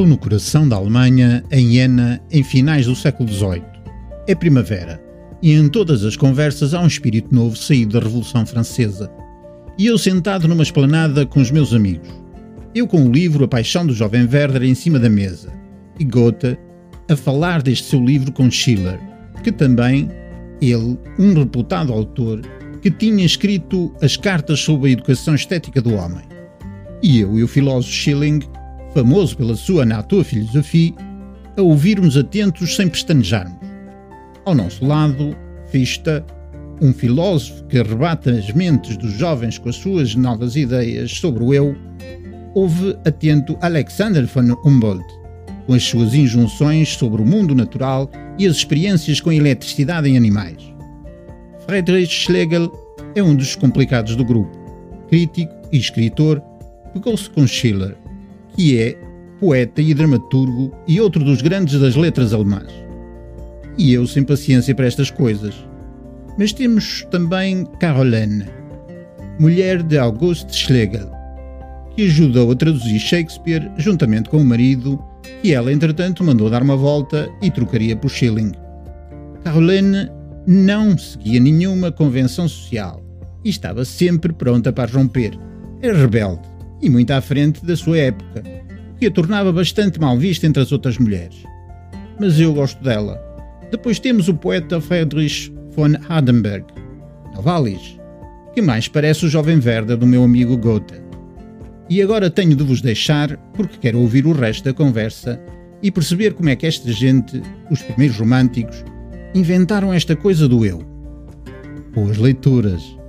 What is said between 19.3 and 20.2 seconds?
que também,